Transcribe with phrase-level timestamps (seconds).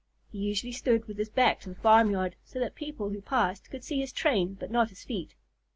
[0.31, 3.83] He usually stood with his back to the farmyard, so that people who passed could
[3.83, 5.35] see his train but not his feet.